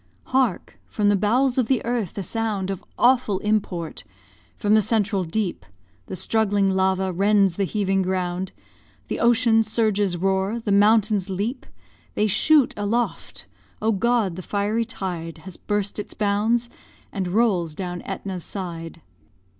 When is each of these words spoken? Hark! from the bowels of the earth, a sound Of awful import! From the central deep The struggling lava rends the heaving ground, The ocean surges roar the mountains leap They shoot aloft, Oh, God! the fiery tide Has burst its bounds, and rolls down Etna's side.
Hark! 0.33 0.79
from 0.87 1.09
the 1.09 1.15
bowels 1.15 1.59
of 1.59 1.67
the 1.67 1.85
earth, 1.85 2.17
a 2.17 2.23
sound 2.23 2.71
Of 2.71 2.83
awful 2.97 3.37
import! 3.41 4.03
From 4.57 4.73
the 4.73 4.81
central 4.81 5.23
deep 5.23 5.63
The 6.07 6.15
struggling 6.15 6.71
lava 6.71 7.13
rends 7.13 7.55
the 7.55 7.65
heaving 7.65 8.01
ground, 8.01 8.51
The 9.09 9.19
ocean 9.19 9.61
surges 9.61 10.17
roar 10.17 10.59
the 10.59 10.71
mountains 10.71 11.29
leap 11.29 11.67
They 12.15 12.25
shoot 12.25 12.73
aloft, 12.75 13.45
Oh, 13.79 13.91
God! 13.91 14.37
the 14.37 14.41
fiery 14.41 14.85
tide 14.85 15.37
Has 15.45 15.55
burst 15.55 15.99
its 15.99 16.15
bounds, 16.15 16.67
and 17.11 17.27
rolls 17.27 17.75
down 17.75 18.01
Etna's 18.01 18.43
side. 18.43 19.03